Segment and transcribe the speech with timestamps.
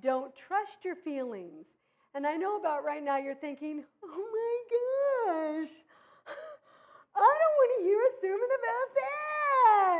[0.00, 1.66] Don't trust your feelings.
[2.14, 5.72] And I know about right now you're thinking, oh my gosh,
[7.16, 8.88] I don't want to hear a sermon about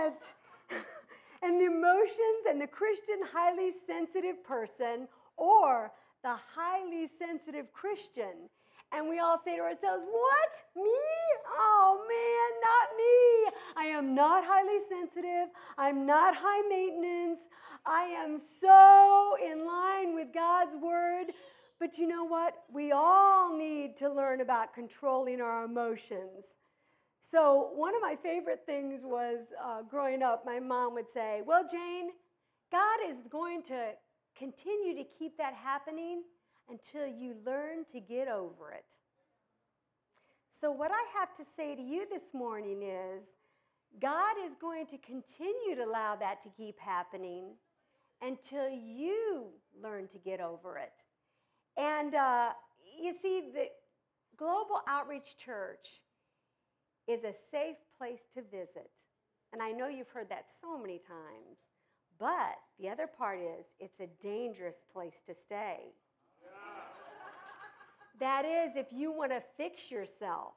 [0.01, 0.19] that.
[1.43, 5.91] and the emotions and the Christian highly sensitive person or
[6.23, 8.49] the highly sensitive Christian.
[8.95, 10.63] And we all say to ourselves, What?
[10.77, 11.01] Me?
[11.49, 13.61] Oh man, not me.
[13.77, 15.49] I am not highly sensitive.
[15.77, 17.41] I'm not high maintenance.
[17.85, 21.27] I am so in line with God's word.
[21.80, 22.55] But you know what?
[22.73, 26.47] We all need to learn about controlling our emotions.
[27.21, 31.66] So, one of my favorite things was uh, growing up, my mom would say, Well,
[31.71, 32.11] Jane,
[32.71, 33.93] God is going to
[34.38, 36.23] continue to keep that happening
[36.68, 38.84] until you learn to get over it.
[40.60, 43.23] So, what I have to say to you this morning is
[44.00, 47.50] God is going to continue to allow that to keep happening
[48.23, 49.46] until you
[49.82, 50.92] learn to get over it.
[51.77, 52.50] And uh,
[53.01, 53.66] you see, the
[54.37, 56.01] Global Outreach Church
[57.06, 58.90] is a safe place to visit.
[59.52, 61.59] And I know you've heard that so many times.
[62.18, 65.93] But the other part is, it's a dangerous place to stay.
[68.20, 70.54] That is, if you want to fix yourself.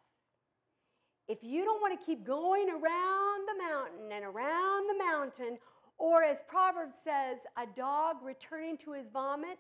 [1.28, 5.58] If you don't want to keep going around the mountain and around the mountain,
[5.98, 9.58] or as Proverbs says, a dog returning to his vomit,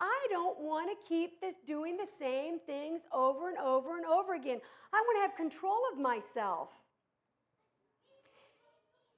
[0.00, 4.34] I don't want to keep this doing the same things over and over and over
[4.34, 4.60] again.
[4.92, 6.68] I want to have control of myself.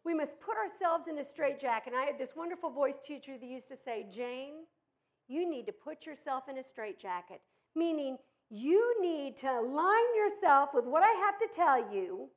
[0.04, 1.92] We must put ourselves in a straitjacket.
[1.92, 4.64] And I had this wonderful voice teacher that used to say, Jane,
[5.26, 7.40] you need to put yourself in a straitjacket,
[7.74, 8.18] meaning
[8.50, 12.30] you need to align yourself with what I have to tell you.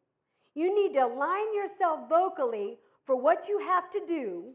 [0.54, 4.54] You need to align yourself vocally for what you have to do.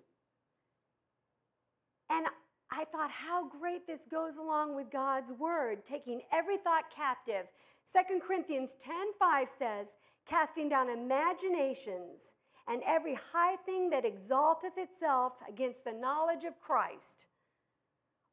[2.11, 2.27] And
[2.71, 7.47] I thought how great this goes along with God's word, taking every thought captive.
[7.93, 8.77] 2 Corinthians
[9.21, 9.95] 10:5 says,
[10.27, 12.33] casting down imaginations
[12.69, 17.27] and every high thing that exalteth itself against the knowledge of Christ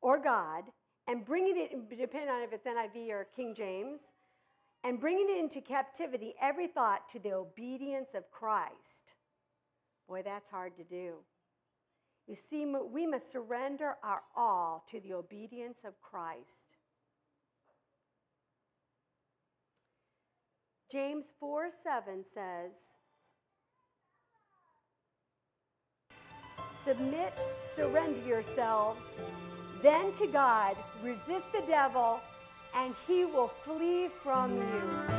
[0.01, 0.63] or God,
[1.07, 3.99] and bringing it, depending on if it's NIV or King James,
[4.83, 9.13] and bringing it into captivity, every thought to the obedience of Christ.
[10.07, 11.15] Boy, that's hard to do.
[12.27, 16.77] You see, we must surrender our all to the obedience of Christ.
[20.89, 22.71] James 4 7 says,
[26.85, 27.33] Submit,
[27.73, 29.03] surrender yourselves,
[29.83, 32.21] then to God, resist the devil,
[32.73, 35.12] and he will flee from you.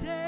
[0.00, 0.21] say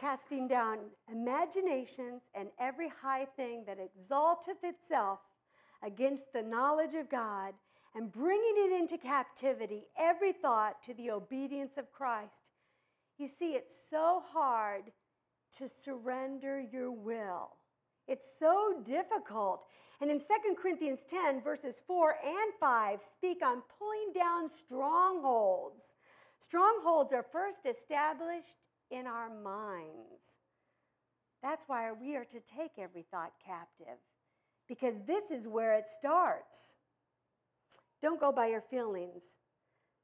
[0.00, 0.78] casting down
[1.10, 5.20] imaginations and every high thing that exalteth itself
[5.82, 7.54] against the knowledge of God,
[7.94, 12.52] and bringing it into captivity, every thought to the obedience of Christ.
[13.18, 14.84] You see, it's so hard
[15.58, 17.56] to surrender your will.
[18.06, 19.64] It's so difficult.
[20.00, 20.24] And in 2
[20.60, 25.92] Corinthians 10, verses 4 and 5, speak on pulling down strongholds.
[26.38, 30.22] Strongholds are first established in our minds.
[31.42, 33.98] That's why we are to take every thought captive,
[34.68, 36.76] because this is where it starts.
[38.02, 39.22] Don't go by your feelings,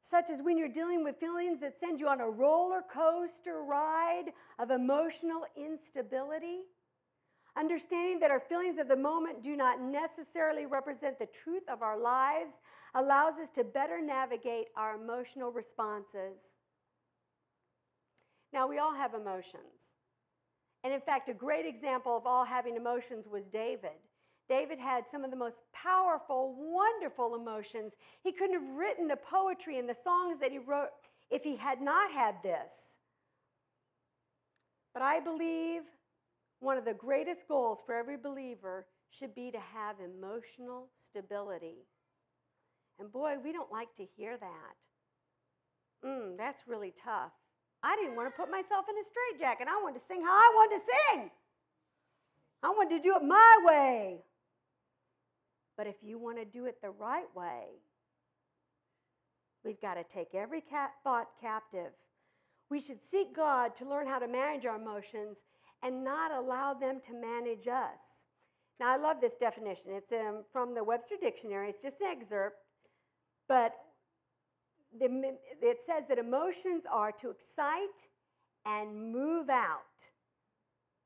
[0.03, 4.33] such as when you're dealing with feelings that send you on a roller coaster ride
[4.59, 6.61] of emotional instability.
[7.57, 11.99] Understanding that our feelings of the moment do not necessarily represent the truth of our
[11.99, 12.57] lives
[12.95, 16.57] allows us to better navigate our emotional responses.
[18.53, 19.93] Now, we all have emotions.
[20.85, 23.91] And in fact, a great example of all having emotions was David.
[24.49, 27.93] David had some of the most powerful, wonderful emotions.
[28.23, 30.91] He couldn't have written the poetry and the songs that he wrote
[31.31, 32.97] if he had not had this.
[34.93, 35.83] But I believe
[36.61, 41.87] one of the greatest goals for every believer should be to have emotional stability.
[42.99, 44.77] And boy, we don't like to hear that.
[46.07, 47.33] Mm, that's really tough.
[47.83, 49.67] I didn't want to put myself in a straitjacket.
[49.69, 51.31] I wanted to sing how I wanted to sing.
[52.63, 54.23] I wanted to do it my way.
[55.77, 57.65] But if you want to do it the right way,
[59.65, 60.63] we've got to take every
[61.03, 61.93] thought captive.
[62.71, 65.39] We should seek God to learn how to manage our emotions
[65.83, 68.01] and not allow them to manage us.
[68.79, 69.91] Now, I love this definition.
[69.91, 71.69] It's um, from the Webster Dictionary.
[71.69, 72.57] It's just an excerpt.
[73.49, 73.75] But
[74.99, 78.09] the, it says that emotions are to excite
[78.67, 79.81] and move out.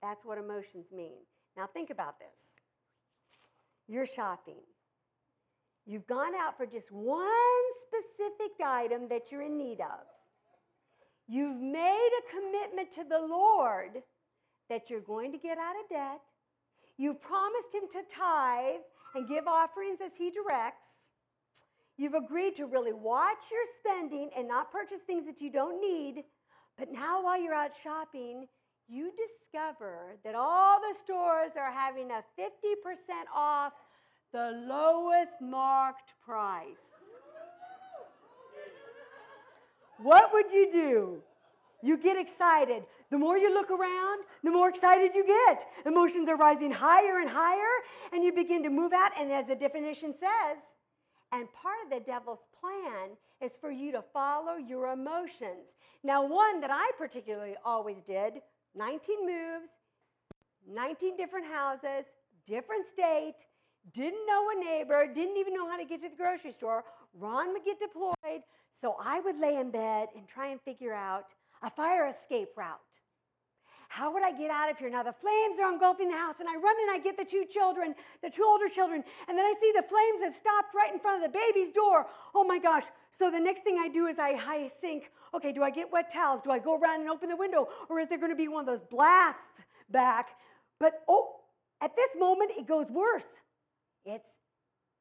[0.02, 1.18] That's what emotions mean.
[1.56, 2.38] Now, think about this.
[3.88, 4.60] You're shopping.
[5.86, 7.28] You've gone out for just one
[7.82, 10.04] specific item that you're in need of.
[11.28, 14.02] You've made a commitment to the Lord
[14.68, 16.20] that you're going to get out of debt.
[16.98, 18.80] You've promised Him to tithe
[19.14, 20.86] and give offerings as He directs.
[21.96, 26.24] You've agreed to really watch your spending and not purchase things that you don't need.
[26.78, 28.48] But now, while you're out shopping,
[28.88, 32.46] you discover that all the stores are having a 50%
[33.34, 33.72] off
[34.32, 36.66] the lowest marked price.
[39.98, 41.22] What would you do?
[41.82, 42.84] You get excited.
[43.10, 45.64] The more you look around, the more excited you get.
[45.86, 47.70] Emotions are rising higher and higher,
[48.12, 49.12] and you begin to move out.
[49.18, 50.58] And as the definition says,
[51.36, 53.10] and part of the devil's plan
[53.42, 55.74] is for you to follow your emotions.
[56.02, 58.40] Now, one that I particularly always did
[58.74, 59.70] 19 moves,
[60.66, 62.06] 19 different houses,
[62.46, 63.46] different state,
[63.92, 66.84] didn't know a neighbor, didn't even know how to get to the grocery store.
[67.14, 68.42] Ron would get deployed,
[68.80, 71.26] so I would lay in bed and try and figure out
[71.62, 72.80] a fire escape route.
[73.88, 74.90] How would I get out of here?
[74.90, 77.44] Now the flames are engulfing the house, and I run and I get the two
[77.48, 80.98] children, the two older children, and then I see the flames have stopped right in
[80.98, 82.06] front of the baby's door.
[82.34, 82.84] Oh my gosh.
[83.10, 86.12] So the next thing I do is I, I think, okay, do I get wet
[86.12, 86.42] towels?
[86.42, 87.68] Do I go around and open the window?
[87.88, 90.30] Or is there going to be one of those blasts back?
[90.78, 91.36] But oh,
[91.80, 93.26] at this moment, it goes worse.
[94.04, 94.28] It's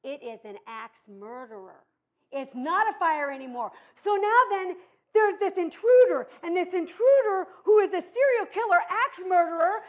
[0.04, 1.84] it is an axe murderer.
[2.32, 3.72] It's not a fire anymore.
[3.96, 4.76] So now then,
[5.16, 9.82] there's this intruder, and this intruder, who is a serial killer, axe murderer,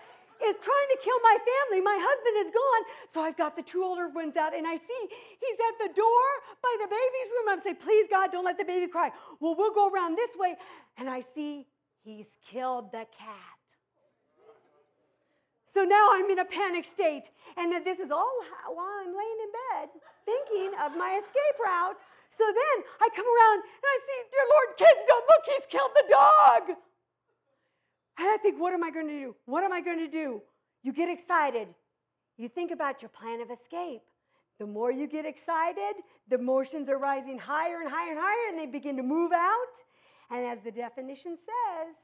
[0.45, 1.80] is trying to kill my family.
[1.83, 2.83] My husband is gone.
[3.12, 6.26] So I've got the two older ones out, and I see he's at the door
[6.62, 7.47] by the baby's room.
[7.49, 9.11] I'm saying, please, God, don't let the baby cry.
[9.40, 10.56] Well, we'll go around this way.
[10.99, 11.66] And I see
[12.04, 13.56] he's killed the cat.
[15.64, 17.25] So now I'm in a panic state.
[17.56, 18.33] And this is all
[18.68, 19.88] while I'm laying in bed
[20.26, 21.97] thinking of my escape route.
[22.30, 25.90] So then I come around and I see, dear Lord, kids, don't look, he's killed
[25.95, 26.76] the dog.
[28.18, 29.37] And I think, what am I going to do?
[29.45, 30.42] What am I going to do?
[30.83, 31.68] You get excited.
[32.38, 34.02] You think about your plan of escape.
[34.59, 35.97] The more you get excited,
[36.28, 39.75] the emotions are rising higher and higher and higher, and they begin to move out.
[40.30, 41.95] And as the definition says,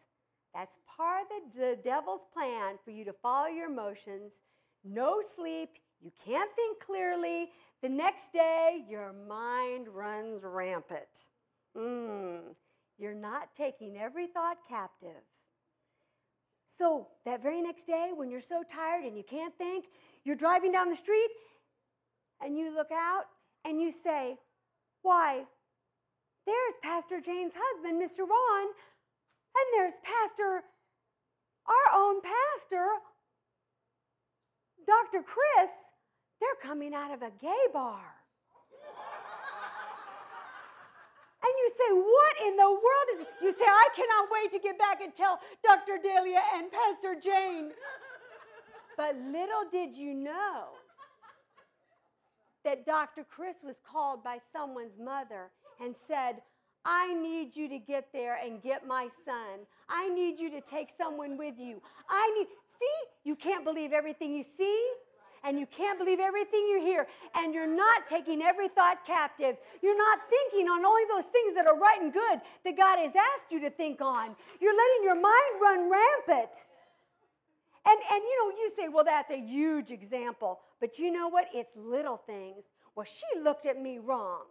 [0.55, 4.33] that's part of the, the devil's plan for you to follow your emotions.
[4.85, 5.71] No sleep,
[6.03, 7.51] you can't think clearly.
[7.83, 11.27] The next day, your mind runs rampant.
[11.77, 12.55] Mm,
[12.97, 15.23] you're not taking every thought captive.
[16.69, 19.87] So, that very next day, when you're so tired and you can't think,
[20.25, 21.29] you're driving down the street
[22.41, 23.25] and you look out
[23.65, 24.37] and you say,
[25.03, 25.43] Why,
[26.47, 28.21] there's Pastor Jane's husband, Mr.
[28.21, 30.63] Ron, and there's Pastor,
[31.67, 32.87] our own pastor,
[34.87, 35.25] Dr.
[35.25, 35.92] Chris.
[36.43, 38.03] They're coming out of a gay bar.
[41.45, 43.29] And you say, What in the world is it?
[43.41, 45.99] You say, I cannot wait to get back and tell Dr.
[46.03, 47.71] Delia and Pastor Jane.
[48.97, 50.65] But little did you know
[52.65, 53.25] that Dr.
[53.25, 56.43] Chris was called by someone's mother and said,
[56.85, 59.67] I need you to get there and get my son.
[59.89, 61.81] I need you to take someone with you.
[62.11, 62.49] I need,
[62.81, 64.93] see, you can't believe everything you see
[65.45, 69.57] and you can't believe everything you hear, and you're not taking every thought captive.
[69.83, 73.13] You're not thinking on only those things that are right and good that God has
[73.17, 74.37] asked you to think on.
[74.61, 76.67] You're letting your mind run rampant.
[77.85, 80.61] And, and you know, you say, well, that's a huge example.
[80.81, 81.47] But you know what?
[81.53, 82.65] It's little things.
[82.95, 84.43] Well, she looked at me wrong.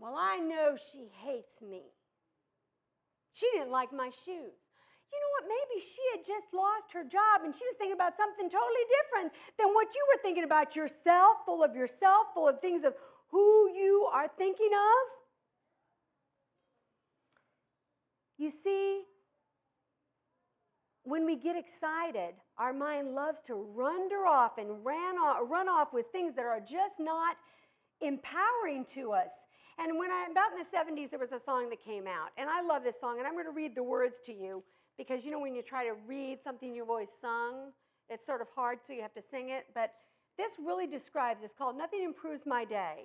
[0.00, 1.82] Well, I know she hates me.
[3.38, 4.56] She didn't like my shoes.
[5.10, 5.48] You know what?
[5.48, 9.32] Maybe she had just lost her job and she was thinking about something totally different
[9.58, 12.94] than what you were thinking about yourself, full of yourself, full of things of
[13.30, 15.18] who you are thinking of.
[18.38, 19.02] You see,
[21.04, 25.92] when we get excited, our mind loves to wander off and ran off, run off
[25.92, 27.36] with things that are just not
[28.00, 29.30] empowering to us.
[29.78, 32.30] And when I, about in the 70s, there was a song that came out.
[32.36, 34.62] And I love this song, and I'm going to read the words to you
[34.96, 37.70] because you know when you try to read something you've always sung,
[38.08, 39.66] it's sort of hard, so you have to sing it.
[39.74, 39.92] But
[40.36, 43.04] this really describes it's called Nothing Improves My Day.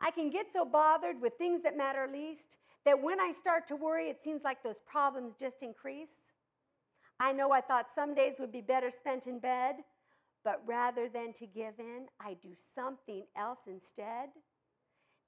[0.00, 3.76] I can get so bothered with things that matter least that when I start to
[3.76, 6.32] worry, it seems like those problems just increase.
[7.20, 9.76] I know I thought some days would be better spent in bed,
[10.42, 14.28] but rather than to give in, I do something else instead.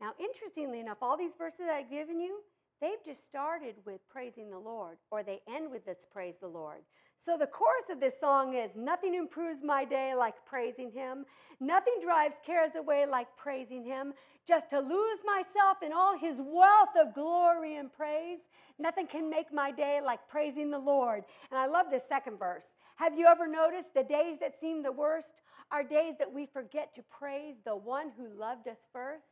[0.00, 2.40] Now, interestingly enough, all these verses I've given you,
[2.80, 6.82] they've just started with praising the Lord, or they end with let's praise the Lord.
[7.24, 11.24] So the chorus of this song is Nothing improves my day like praising Him.
[11.60, 14.12] Nothing drives cares away like praising Him.
[14.46, 18.40] Just to lose myself in all His wealth of glory and praise.
[18.78, 21.24] Nothing can make my day like praising the Lord.
[21.50, 22.66] And I love this second verse.
[22.96, 25.26] Have you ever noticed the days that seem the worst
[25.72, 29.24] are days that we forget to praise the one who loved us first?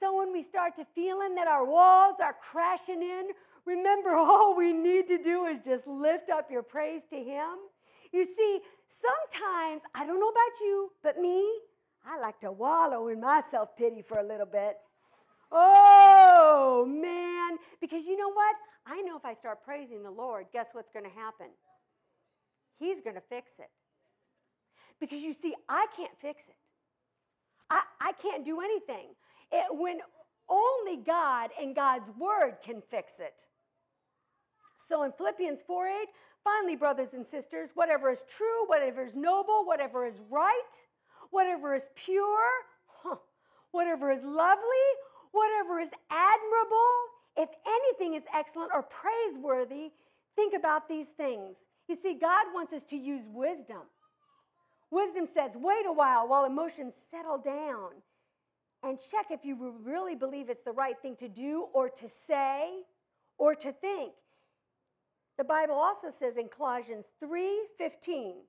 [0.00, 3.28] So when we start to feeling that our walls are crashing in,
[3.64, 7.56] remember all we need to do is just lift up your praise to Him.
[8.12, 8.60] You see,
[9.02, 11.46] sometimes, I don't know about you, but me,
[12.06, 14.76] I like to wallow in my self pity for a little bit.
[15.50, 17.58] Oh, man.
[17.80, 18.56] Because you know what?
[18.86, 21.48] I know if I start praising the Lord, guess what's going to happen?
[22.78, 23.70] He's going to fix it.
[25.00, 26.56] Because you see, I can't fix it.
[27.68, 29.08] I, I can't do anything.
[29.52, 29.98] It, when
[30.48, 33.44] only God and God's word can fix it.
[34.88, 36.08] So in Philippians 4 8,
[36.44, 40.52] finally, brothers and sisters, whatever is true, whatever is noble, whatever is right,
[41.30, 42.50] whatever is pure,
[42.86, 43.16] huh,
[43.72, 44.86] whatever is lovely,
[45.32, 46.94] whatever is admirable,
[47.36, 49.90] if anything is excellent or praiseworthy,
[50.36, 51.56] think about these things.
[51.88, 53.82] You see, God wants us to use wisdom.
[54.90, 57.90] Wisdom says, wait a while while emotions settle down
[58.86, 62.82] and check if you really believe it's the right thing to do or to say
[63.36, 64.12] or to think.
[65.36, 68.44] The Bible also says in Colossians 3:15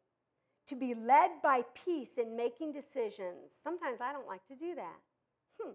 [0.68, 3.52] to be led by peace in making decisions.
[3.64, 5.00] Sometimes I don't like to do that.
[5.60, 5.74] Hmm.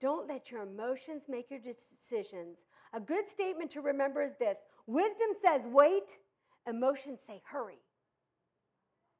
[0.00, 2.64] Don't let your emotions make your decisions.
[2.92, 6.18] A good statement to remember is this wisdom says wait,
[6.66, 7.78] emotions say hurry.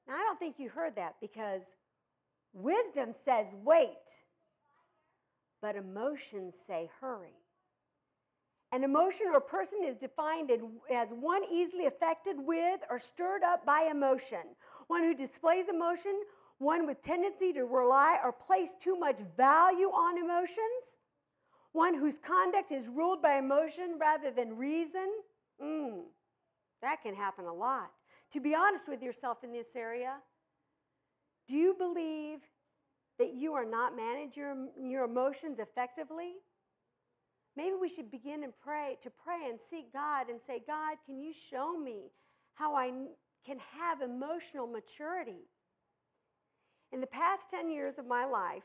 [0.06, 1.76] Now, I don't think you heard that because
[2.54, 4.24] wisdom says wait,
[5.61, 7.37] but emotions say hurry.
[8.72, 10.50] An emotion or person is defined
[10.92, 14.40] as one easily affected with or stirred up by emotion,
[14.88, 16.12] one who displays emotion,
[16.59, 20.96] one with tendency to rely or place too much value on emotions,
[21.72, 25.09] one whose conduct is ruled by emotion rather than reason.
[25.62, 26.02] Mm,
[26.83, 27.90] that can happen a lot.
[28.33, 30.16] To be honest with yourself in this area,
[31.46, 32.40] do you believe
[33.18, 36.33] that you are not managing your, your emotions effectively?
[37.57, 41.20] Maybe we should begin and pray to pray and seek God and say, God, can
[41.20, 42.11] you show me
[42.54, 42.90] how I
[43.46, 45.48] can have emotional maturity?
[46.92, 48.64] In the past 10 years of my life,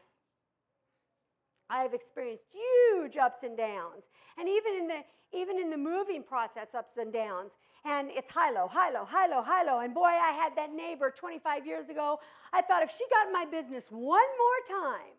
[1.69, 4.05] I have experienced huge ups and downs.
[4.37, 7.51] And even in the even in the moving process, ups and downs.
[7.85, 9.79] And it's high low, high low, high low, high low.
[9.79, 12.19] And boy, I had that neighbor 25 years ago.
[12.51, 15.13] I thought if she got in my business one more time,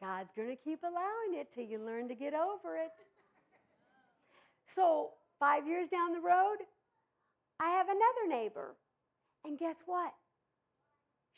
[0.00, 3.04] God's going to keep allowing it till you learn to get over it.
[4.74, 6.56] So, five years down the road,
[7.58, 8.76] I have another neighbor.
[9.44, 10.12] And guess what?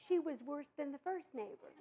[0.09, 1.75] She was worse than the first neighbor.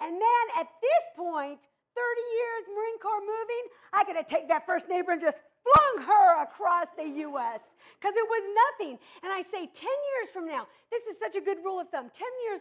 [0.00, 1.60] and then at this point,
[1.94, 6.42] 30 years Marine Corps moving, I have taken that first neighbor and just flung her
[6.42, 7.60] across the U.S.
[8.00, 8.98] because it was nothing.
[9.22, 12.10] And I say 10 years from now, this is such a good rule of thumb.
[12.12, 12.60] 10 years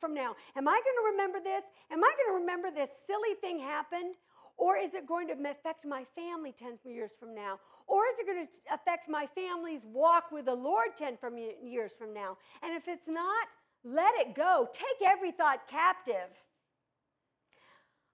[0.00, 1.64] from now, am I going to remember this?
[1.90, 4.14] Am I going to remember this silly thing happened?
[4.56, 7.60] Or is it going to affect my family 10 years from now?
[7.86, 11.92] Or is it going to affect my family's walk with the Lord 10 from years
[11.96, 12.36] from now?
[12.62, 13.46] And if it's not,
[13.84, 14.68] let it go.
[14.72, 16.30] Take every thought captive.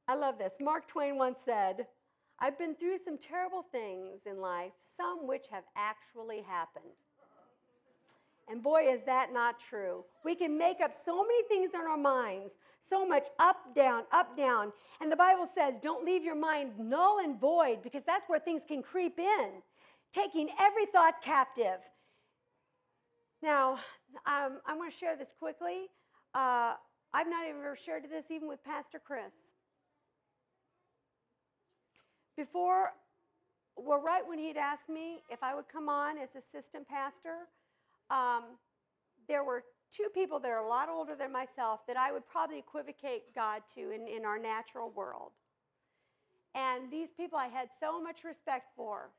[0.07, 0.53] I love this.
[0.61, 1.87] Mark Twain once said,
[2.41, 6.85] I've been through some terrible things in life, some which have actually happened.
[8.49, 10.05] And boy, is that not true.
[10.25, 12.53] We can make up so many things in our minds,
[12.91, 14.73] so much up, down, up, down.
[15.01, 18.63] And the Bible says, don't leave your mind null and void because that's where things
[18.69, 19.51] can creep in,
[20.13, 21.79] taking every thought captive.
[23.43, 23.79] Now,
[24.27, 25.87] um, I'm going to share this quickly.
[26.35, 26.75] Uh,
[27.15, 29.33] I've not ever shared this even with Pastor Chris.
[32.37, 32.93] Before,
[33.77, 37.47] well, right when he'd asked me if I would come on as assistant pastor,
[38.11, 38.59] um,
[39.29, 39.63] there were
[39.95, 43.63] two people that are a lot older than myself that I would probably equivocate God
[43.77, 45.33] to in, in our natural world.
[46.55, 49.11] And these people I had so much respect for.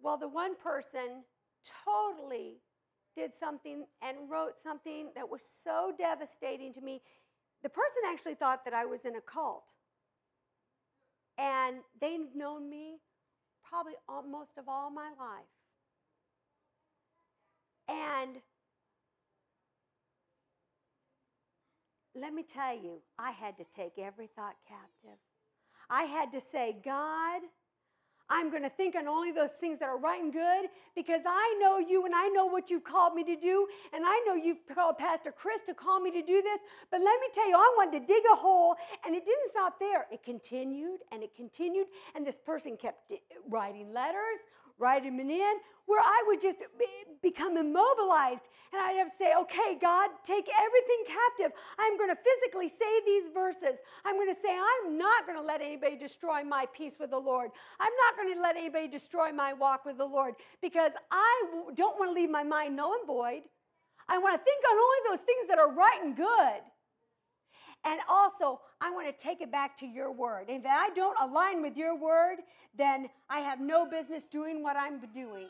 [0.00, 1.24] Well, the one person
[1.84, 2.58] totally
[3.16, 7.00] did something and wrote something that was so devastating to me.
[7.62, 9.64] The person actually thought that I was in a cult.
[11.38, 12.96] And they've known me
[13.68, 13.94] probably
[14.30, 15.50] most of all my life.
[17.88, 18.36] And
[22.14, 25.18] let me tell you, I had to take every thought captive.
[25.90, 27.42] I had to say, God,
[28.30, 31.58] I'm going to think on only those things that are right and good because I
[31.60, 33.66] know you and I know what you've called me to do.
[33.92, 36.60] And I know you've called Pastor Chris to call me to do this.
[36.90, 39.78] But let me tell you, I wanted to dig a hole and it didn't stop
[39.78, 40.06] there.
[40.10, 41.88] It continued and it continued.
[42.14, 43.12] And this person kept
[43.48, 44.40] writing letters,
[44.78, 45.54] vitamin in,
[45.86, 46.58] where I would just
[47.22, 48.42] become immobilized.
[48.72, 51.52] And I'd have to say, okay, God, take everything captive.
[51.78, 53.78] I'm going to physically say these verses.
[54.04, 57.18] I'm going to say, I'm not going to let anybody destroy my peace with the
[57.18, 57.50] Lord.
[57.78, 61.98] I'm not going to let anybody destroy my walk with the Lord because I don't
[61.98, 63.42] want to leave my mind null and void.
[64.08, 66.60] I want to think on only those things that are right and good.
[67.84, 70.46] And also, I want to take it back to your word.
[70.48, 72.38] If I don't align with your word,
[72.76, 75.48] then I have no business doing what I'm doing.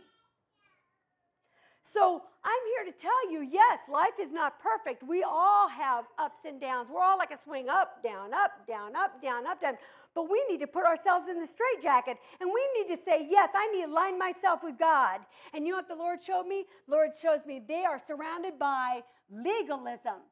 [1.84, 5.06] So I'm here to tell you yes, life is not perfect.
[5.06, 6.88] We all have ups and downs.
[6.92, 9.74] We're all like a swing up, down, up, down, up, down, up, down.
[10.14, 13.50] But we need to put ourselves in the straitjacket and we need to say, yes,
[13.54, 15.20] I need to align myself with God.
[15.52, 16.64] And you know what the Lord showed me?
[16.88, 20.22] Lord shows me they are surrounded by legalism.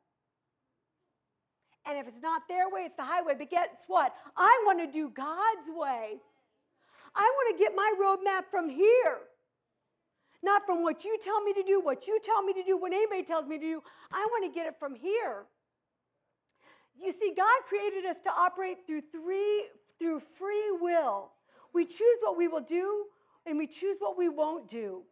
[1.87, 3.35] And if it's not their way, it's the highway.
[3.37, 4.15] But guess what?
[4.37, 6.21] I want to do God's way.
[7.15, 9.19] I want to get my roadmap from here.
[10.43, 12.93] Not from what you tell me to do, what you tell me to do, what
[12.93, 13.83] anybody tells me to do.
[14.11, 15.45] I want to get it from here.
[17.01, 19.65] You see, God created us to operate through three
[19.99, 21.31] through free will.
[21.73, 23.05] We choose what we will do
[23.47, 25.03] and we choose what we won't do.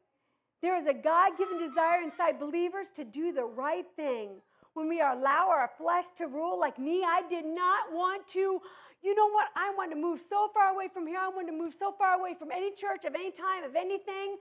[0.62, 4.30] There is a God given desire inside believers to do the right thing.
[4.74, 8.60] When we allow our flesh to rule, like me, I did not want to.
[9.02, 9.48] You know what?
[9.56, 11.18] I want to move so far away from here.
[11.20, 14.36] I want to move so far away from any church, of any time, of anything.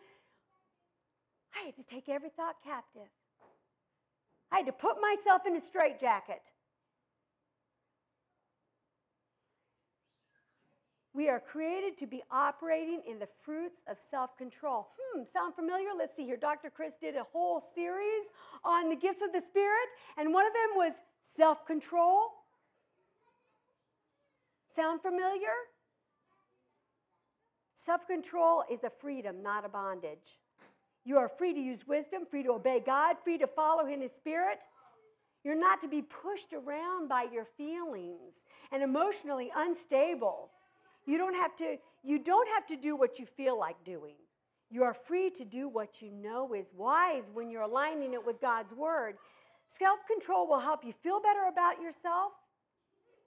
[1.55, 3.09] I had to take every thought captive.
[4.51, 6.41] I had to put myself in a straitjacket.
[11.19, 14.88] We are created to be operating in the fruits of self control.
[14.97, 15.89] Hmm, sound familiar?
[15.93, 16.38] Let's see here.
[16.38, 16.69] Dr.
[16.69, 18.23] Chris did a whole series
[18.63, 20.93] on the gifts of the Spirit, and one of them was
[21.36, 22.21] self control.
[24.73, 25.51] Sound familiar?
[27.75, 30.39] Self control is a freedom, not a bondage.
[31.03, 34.13] You are free to use wisdom, free to obey God, free to follow in His
[34.13, 34.60] Spirit.
[35.43, 38.36] You're not to be pushed around by your feelings
[38.71, 40.51] and emotionally unstable.
[41.10, 44.13] You don't have to you don't have to do what you feel like doing.
[44.69, 48.39] You are free to do what you know is wise when you're aligning it with
[48.39, 49.15] God's word.
[49.80, 52.34] Self-control will help you feel better about yourself.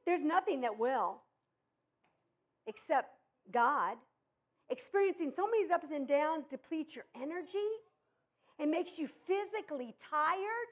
[0.07, 1.23] There's nothing that will
[2.69, 3.17] except
[3.53, 3.97] God.
[4.71, 7.69] Experiencing so many ups and downs depletes your energy.
[8.61, 10.69] It makes you physically tired.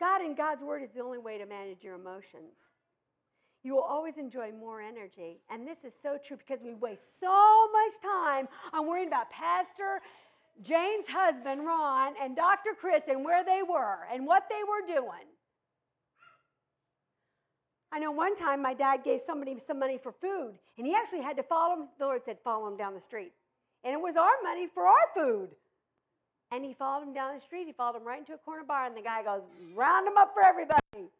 [0.00, 2.54] God and God's word is the only way to manage your emotions
[3.66, 5.40] you will always enjoy more energy.
[5.50, 10.00] And this is so true because we waste so much time on worrying about Pastor
[10.62, 12.70] Jane's husband, Ron, and Dr.
[12.78, 15.26] Chris and where they were and what they were doing.
[17.90, 21.22] I know one time my dad gave somebody some money for food, and he actually
[21.22, 21.88] had to follow him.
[21.98, 23.32] The Lord said, Follow him down the street.
[23.82, 25.48] And it was our money for our food.
[26.52, 27.66] And he followed him down the street.
[27.66, 29.42] He followed him right into a corner bar, and the guy goes,
[29.74, 31.10] Round him up for everybody.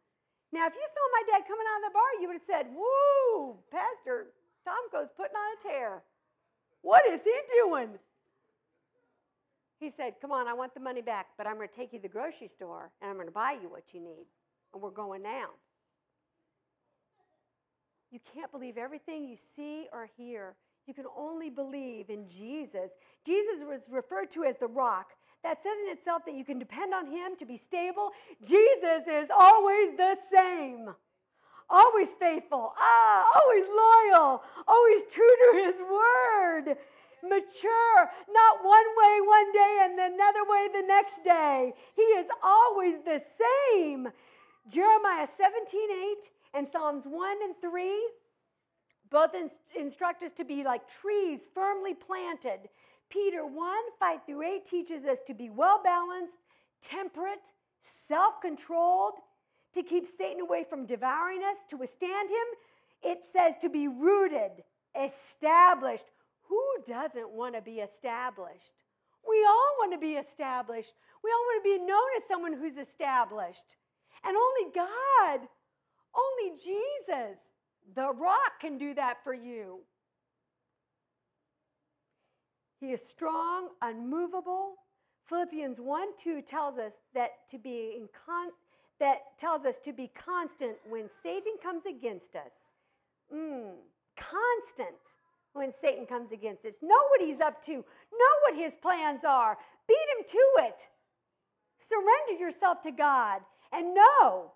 [0.56, 2.66] Now, if you saw my dad coming out of the bar, you would have said,
[2.74, 4.28] Woo, Pastor
[4.66, 6.02] Tomko's putting on a tear.
[6.80, 7.90] What is he doing?
[9.78, 11.98] He said, Come on, I want the money back, but I'm going to take you
[11.98, 14.24] to the grocery store and I'm going to buy you what you need.
[14.72, 15.48] And we're going now.
[18.10, 20.54] You can't believe everything you see or hear.
[20.86, 22.92] You can only believe in Jesus.
[23.26, 25.10] Jesus was referred to as the rock
[25.42, 28.10] that says in itself that you can depend on Him to be stable.
[28.44, 30.88] Jesus is always the same,
[31.70, 36.76] always faithful, ah, always loyal, always true to His word.
[37.22, 41.72] Mature, not one way one day and another way the next day.
[41.94, 43.20] He is always the
[43.74, 44.08] same.
[44.68, 48.10] Jeremiah 17 8 and Psalms 1 and 3
[49.10, 49.30] both
[49.78, 52.68] instruct us to be like trees firmly planted
[53.10, 56.38] Peter 1 5 through 8 teaches us to be well balanced,
[56.82, 57.44] temperate,
[58.08, 59.14] self controlled,
[59.74, 62.46] to keep Satan away from devouring us, to withstand him.
[63.02, 64.64] It says to be rooted,
[65.00, 66.06] established.
[66.48, 68.72] Who doesn't want to be established?
[69.28, 70.94] We all want to be established.
[71.22, 73.76] We all want to be known as someone who's established.
[74.24, 75.48] And only God,
[76.14, 77.38] only Jesus,
[77.94, 79.80] the rock, can do that for you.
[82.86, 84.74] He is strong, unmovable.
[85.24, 88.52] Philippians 1 2 tells us that to be in con-
[89.00, 92.52] that tells us to be constant when Satan comes against us.
[93.34, 93.72] Mm,
[94.16, 95.02] constant
[95.52, 96.74] when Satan comes against us.
[96.80, 97.72] Know what he's up to.
[97.72, 99.58] Know what his plans are.
[99.88, 100.88] Beat him to it.
[101.78, 103.40] Surrender yourself to God
[103.72, 104.52] and know.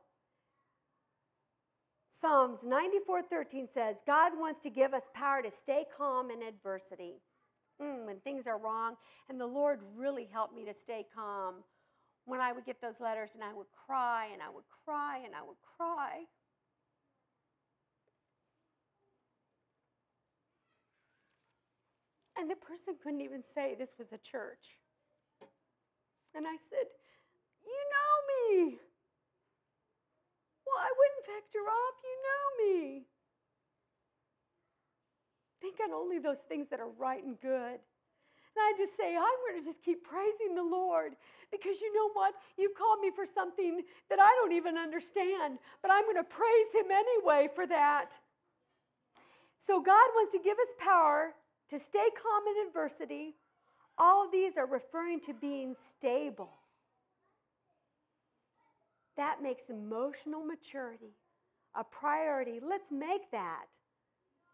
[2.20, 7.16] Psalms 94:13 says, God wants to give us power to stay calm in adversity.
[7.80, 8.96] Mm, when things are wrong.
[9.28, 11.56] And the Lord really helped me to stay calm
[12.24, 15.34] when I would get those letters and I would cry and I would cry and
[15.34, 16.24] I would cry.
[22.38, 24.78] And the person couldn't even say this was a church.
[26.34, 26.86] And I said,
[27.64, 28.78] You know me.
[30.64, 31.96] Well, I wouldn't vector off.
[32.04, 33.06] You know me.
[35.60, 37.78] Think on only those things that are right and good.
[37.78, 41.12] And I just say, I'm going to just keep praising the Lord
[41.52, 42.34] because you know what?
[42.58, 46.70] You've called me for something that I don't even understand, but I'm going to praise
[46.74, 48.18] Him anyway for that.
[49.58, 51.34] So God wants to give us power
[51.68, 53.34] to stay calm in adversity.
[53.98, 56.50] All of these are referring to being stable.
[59.16, 61.14] That makes emotional maturity
[61.74, 62.60] a priority.
[62.62, 63.66] Let's make that.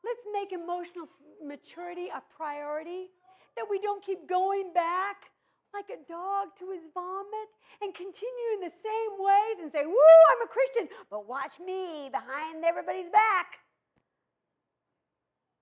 [0.06, 1.08] Let's make emotional
[1.44, 3.10] maturity a priority
[3.56, 5.16] that we don't keep going back
[5.74, 7.50] like a dog to his vomit
[7.82, 12.08] and continue in the same ways and say, Woo, I'm a Christian, but watch me
[12.10, 13.58] behind everybody's back.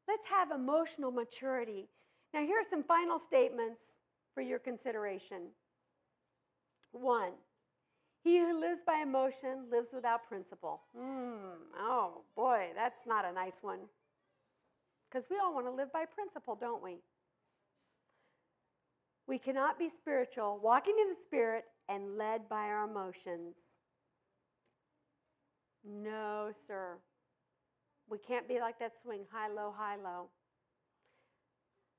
[0.07, 1.89] Let's have emotional maturity.
[2.35, 3.81] Now, here are some final statements
[4.35, 5.49] for your consideration.
[6.93, 7.33] One,
[8.23, 10.83] he who lives by emotion lives without principle.
[10.99, 13.81] Mm, oh boy, that's not a nice one.
[15.15, 16.97] Because we all want to live by principle, don't we?
[19.29, 23.55] We cannot be spiritual, walking in the Spirit, and led by our emotions.
[25.85, 26.97] No, sir.
[28.11, 30.31] We can't be like that swing high, low, high, low.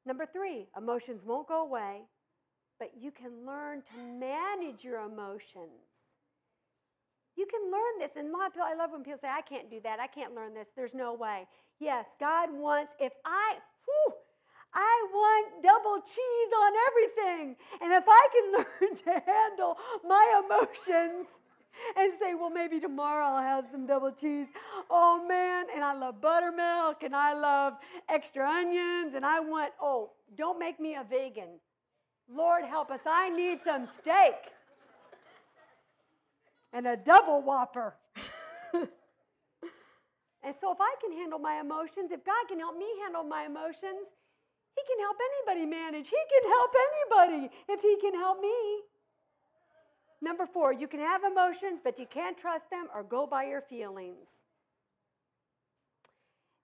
[0.05, 2.01] Number three, emotions won't go away,
[2.79, 6.04] but you can learn to manage your emotions.
[7.35, 8.11] You can learn this.
[8.15, 9.99] And people, I love when people say, I can't do that.
[9.99, 10.67] I can't learn this.
[10.75, 11.47] There's no way.
[11.79, 14.13] Yes, God wants, if I, whew,
[14.73, 17.55] I want double cheese on everything.
[17.81, 21.27] And if I can learn to handle my emotions,
[21.97, 24.47] and say, well, maybe tomorrow I'll have some double cheese.
[24.89, 27.73] Oh man, and I love buttermilk and I love
[28.09, 31.59] extra onions and I want, oh, don't make me a vegan.
[32.29, 34.35] Lord help us, I need some steak
[36.75, 37.95] and a double whopper.
[38.73, 43.45] and so if I can handle my emotions, if God can help me handle my
[43.45, 44.11] emotions,
[44.75, 46.09] He can help anybody manage.
[46.09, 48.81] He can help anybody if He can help me.
[50.21, 53.61] Number four, you can have emotions, but you can't trust them or go by your
[53.61, 54.27] feelings.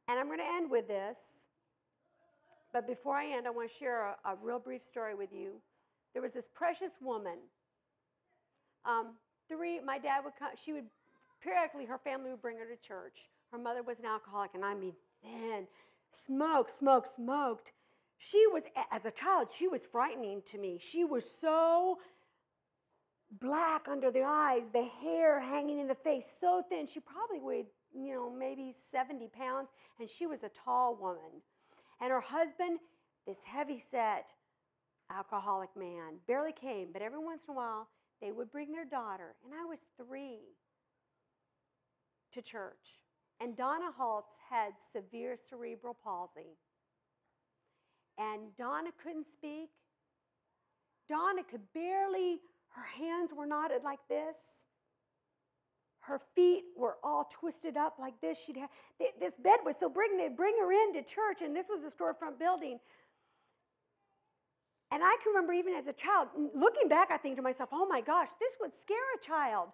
[0.09, 1.17] And I'm going to end with this.
[2.73, 5.61] But before I end, I want to share a, a real brief story with you.
[6.13, 7.37] There was this precious woman.
[8.83, 9.15] Um,
[9.51, 10.85] three, my dad would come, she would
[11.41, 13.29] periodically, her family would bring her to church.
[13.51, 15.67] Her mother was an alcoholic, and I mean, then
[16.25, 17.73] smoked, smoked, smoked.
[18.17, 20.79] She was, as a child, she was frightening to me.
[20.79, 21.97] She was so
[23.39, 26.85] black under the eyes, the hair hanging in the face, so thin.
[26.87, 31.41] She probably weighed, you know, maybe 70 pounds, and she was a tall woman.
[31.99, 32.79] And her husband,
[33.25, 34.27] this heavy set
[35.09, 37.87] alcoholic man, barely came, but every once in a while
[38.21, 40.39] they would bring their daughter, and I was three,
[42.33, 42.99] to church.
[43.41, 46.57] And Donna Haltz had severe cerebral palsy.
[48.17, 49.69] And Donna couldn't speak.
[51.09, 54.37] Donna could barely her hands were knotted like this.
[55.99, 58.39] Her feet were all twisted up like this.
[58.39, 58.69] She'd have,
[59.19, 62.39] this bed was so big, they'd bring her into church, and this was a storefront
[62.39, 62.79] building.
[64.91, 67.87] And I can remember even as a child, looking back, I think to myself, oh
[67.87, 69.69] my gosh, this would scare a child.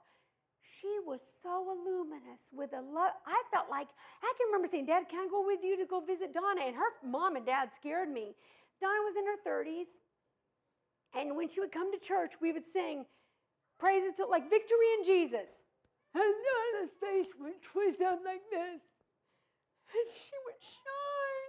[0.61, 3.17] She was so luminous with a love.
[3.25, 3.87] I felt like,
[4.21, 6.61] I can remember saying, Dad, can I go with you to go visit Donna?
[6.65, 8.35] And her mom and dad scared me.
[8.79, 9.89] Donna was in her 30s.
[11.17, 13.05] And when she would come to church, we would sing
[13.79, 15.49] praises to like victory in Jesus.
[16.13, 18.81] And Donna's face would twist up like this.
[19.89, 21.46] And she would shine.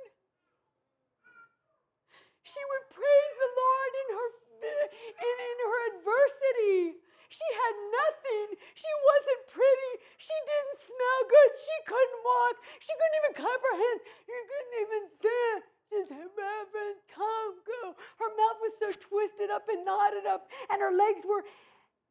[2.48, 6.96] She would praise the Lord in her in, in her adversity.
[7.28, 8.46] She had nothing.
[8.72, 9.92] She wasn't pretty.
[10.16, 11.50] She didn't smell good.
[11.61, 12.56] She couldn't walk.
[12.80, 14.02] She couldn't even clap her hands.
[14.24, 15.61] She couldn't even stand.
[15.88, 17.96] Just Reverend, come, go.
[17.96, 21.44] Her mouth was so twisted up and knotted up, and her legs were.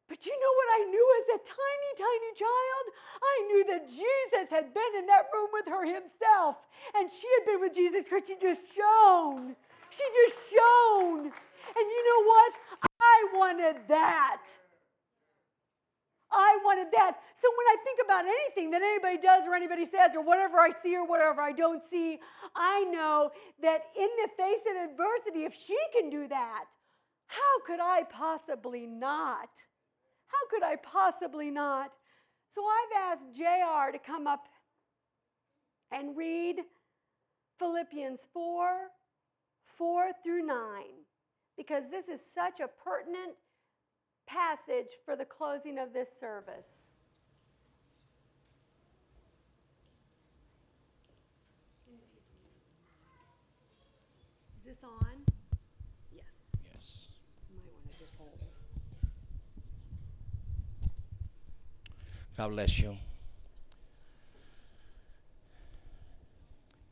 [0.08, 2.84] But you know what I knew as a tiny, tiny child?
[3.22, 6.56] I knew that Jesus had been in that room with her himself,
[6.96, 9.54] and she had been with Jesus because she just shone.
[9.90, 11.20] She just shone.
[11.20, 12.52] And you know what?
[13.00, 14.42] I wanted that.
[16.30, 17.16] I wanted that.
[17.40, 20.70] So when I think about anything that anybody does or anybody says or whatever I
[20.82, 22.18] see or whatever I don't see,
[22.54, 23.30] I know
[23.62, 26.64] that in the face of adversity, if she can do that,
[27.26, 29.48] how could I possibly not?
[30.26, 31.92] How could I possibly not?
[32.54, 34.48] So I've asked JR to come up
[35.90, 36.56] and read
[37.58, 38.90] Philippians 4
[39.78, 40.56] 4 through 9
[41.56, 43.36] because this is such a pertinent
[44.26, 46.90] passage for the closing of this service.
[54.58, 55.24] Is this on?
[56.12, 56.24] Yes.
[56.74, 57.06] Yes.
[57.50, 58.52] You might want to just hold it.
[62.36, 62.96] God bless you.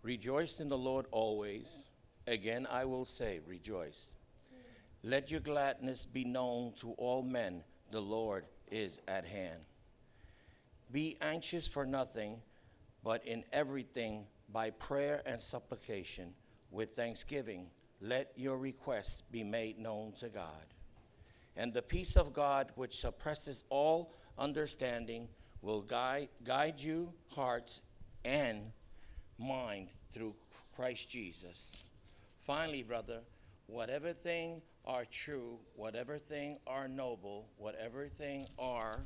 [0.03, 1.88] Rejoice in the Lord always.
[2.26, 4.14] Again, I will say, rejoice.
[5.02, 7.62] Let your gladness be known to all men.
[7.92, 9.60] The Lord is at hand.
[10.90, 12.40] Be anxious for nothing,
[13.04, 16.34] but in everything by prayer and supplication
[16.70, 17.68] with thanksgiving,
[18.00, 20.74] let your requests be made known to God.
[21.56, 25.28] And the peace of God, which suppresses all understanding,
[25.62, 27.80] will guide, guide you hearts
[28.24, 28.72] and
[29.38, 30.34] mind through
[30.74, 31.84] Christ Jesus.
[32.46, 33.22] Finally, brother,
[33.66, 39.00] whatever thing are true, whatever thing are noble, whatever thing are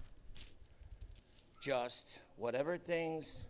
[1.58, 3.44] just, whatever things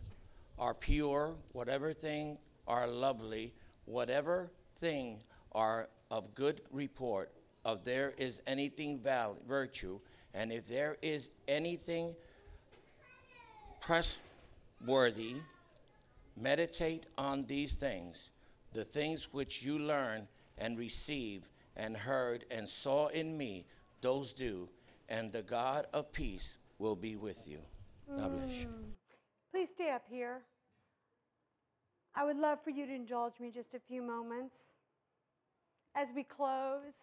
[0.57, 2.37] are pure, whatever thing
[2.69, 4.49] are lovely, whatever
[4.79, 5.19] thing
[5.51, 7.29] are of good report,
[7.65, 9.99] of there is anything val- virtue,
[10.33, 12.15] and if there is anything
[13.81, 15.35] pressworthy,
[16.37, 18.29] meditate on these things,
[18.73, 23.65] the things which you learn and receive and heard and saw in me,
[24.01, 24.69] those do,
[25.09, 27.59] and the God of peace will be with you.
[28.17, 28.67] God bless you.
[28.67, 28.91] Mm.
[29.51, 30.41] Please stay up here.
[32.15, 34.57] I would love for you to indulge me just a few moments
[35.95, 36.93] as we close.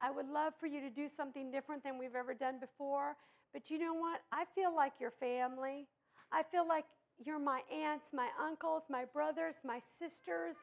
[0.00, 3.16] I would love for you to do something different than we've ever done before.
[3.52, 4.20] But you know what?
[4.32, 5.86] I feel like your family.
[6.32, 6.84] I feel like
[7.26, 10.56] you're my aunts, my uncles, my brothers, my sisters.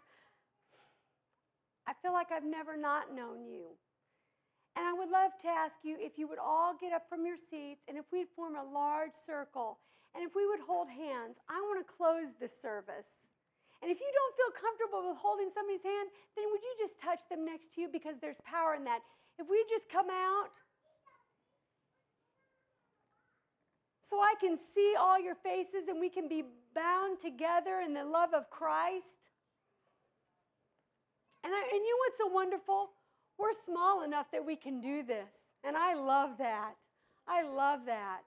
[1.88, 3.74] I feel like I've never not known you.
[4.78, 7.36] And I would love to ask you if you would all get up from your
[7.36, 9.80] seats and if we'd form a large circle
[10.16, 11.42] and if we would hold hands.
[11.50, 13.28] I want to close this service.
[13.82, 17.24] And if you don't feel comfortable with holding somebody's hand, then would you just touch
[17.32, 19.00] them next to you because there's power in that.
[19.40, 20.52] If we just come out
[24.10, 26.44] so I can see all your faces and we can be
[26.74, 29.06] bound together in the love of Christ.
[31.44, 32.90] And, I, and you know what's so wonderful?
[33.38, 35.30] We're small enough that we can do this.
[35.64, 36.74] And I love that.
[37.28, 38.22] I love that.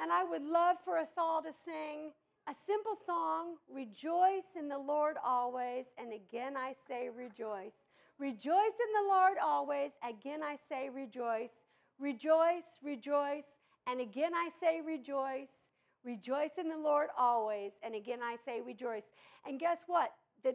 [0.00, 2.12] And I would love for us all to sing
[2.48, 5.86] a simple song Rejoice in the Lord always.
[5.98, 7.72] And again, I say rejoice.
[8.18, 9.90] Rejoice in the Lord always.
[10.08, 11.50] Again, I say rejoice.
[11.98, 13.44] Rejoice, rejoice.
[13.86, 15.48] And again, I say rejoice.
[16.04, 17.72] Rejoice in the Lord always.
[17.82, 19.04] And again, I say rejoice.
[19.46, 20.12] And guess what?
[20.44, 20.54] The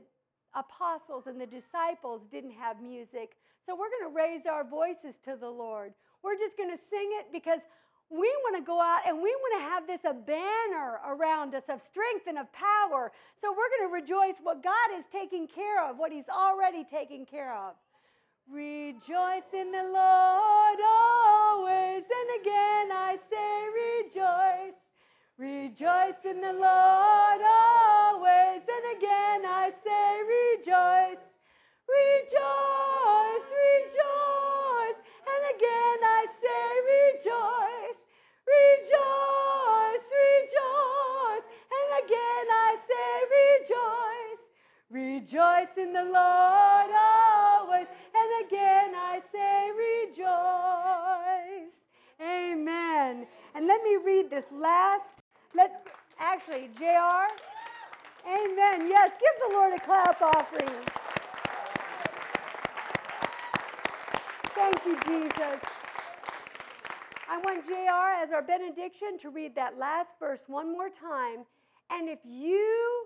[0.56, 3.38] apostles and the disciples didn't have music.
[3.66, 5.94] So we're going to raise our voices to the Lord.
[6.24, 7.60] We're just going to sing it because
[8.10, 11.64] we want to go out and we want to have this a banner around us
[11.70, 13.12] of strength and of power.
[13.40, 17.26] So we're going to rejoice what God is taking care of, what He's already taken
[17.26, 17.76] care of.
[18.52, 24.76] Rejoice in the Lord always, and again I say rejoice.
[25.38, 31.24] Rejoice in the Lord always, and again I say rejoice.
[31.88, 35.00] Rejoice, rejoice,
[35.32, 38.00] and again I say rejoice.
[38.52, 44.44] Rejoice, rejoice, and again I say rejoice.
[44.92, 47.31] Rejoice in the Lord always,
[48.32, 49.72] and again I say
[50.12, 51.72] rejoice.
[52.22, 53.28] Amen.
[53.56, 55.14] And let me read this last.
[55.56, 55.88] Let
[56.20, 57.28] actually, JR.
[58.28, 58.88] Amen.
[58.88, 60.70] Yes, give the Lord a clap offering.
[64.54, 65.60] Thank you, Jesus.
[67.28, 71.46] I want JR as our benediction to read that last verse one more time.
[71.90, 73.06] And if you,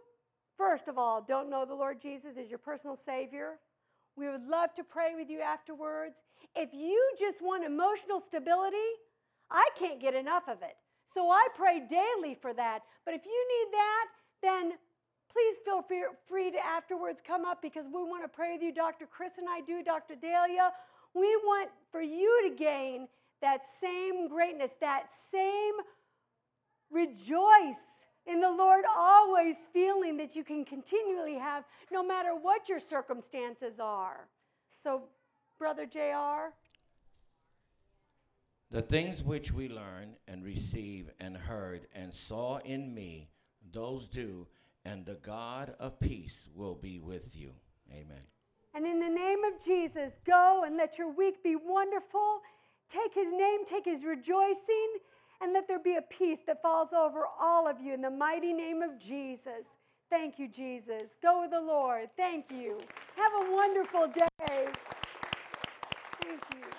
[0.57, 3.59] first of all, don't know the Lord Jesus as your personal Savior,
[4.17, 6.15] we would love to pray with you afterwards.
[6.55, 8.77] If you just want emotional stability,
[9.51, 10.75] I can't get enough of it.
[11.13, 12.79] So I pray daily for that.
[13.05, 14.05] But if you need that,
[14.41, 14.73] then
[15.31, 15.83] please feel
[16.27, 18.73] free to afterwards come up because we want to pray with you.
[18.73, 19.05] Dr.
[19.05, 20.15] Chris and I do, Dr.
[20.15, 20.71] Dahlia.
[21.13, 23.07] We want for you to gain
[23.41, 25.73] that same greatness, that same
[26.89, 27.81] rejoice
[28.27, 33.79] in the Lord, always feeling that you can continually have no matter what your circumstances
[33.79, 34.27] are.
[34.83, 35.03] So,
[35.59, 36.53] Brother JR.
[38.71, 43.29] The things which we learn and receive and heard and saw in me,
[43.71, 44.47] those do,
[44.83, 47.51] and the God of peace will be with you.
[47.91, 48.21] Amen.
[48.73, 52.41] And in the name of Jesus, go and let your week be wonderful.
[52.89, 54.97] Take his name, take his rejoicing,
[55.41, 58.53] and let there be a peace that falls over all of you in the mighty
[58.53, 59.67] name of Jesus.
[60.09, 61.11] Thank you, Jesus.
[61.21, 62.09] Go with the Lord.
[62.15, 62.79] Thank you.
[63.15, 64.67] Have a wonderful day.
[66.21, 66.74] Thank you.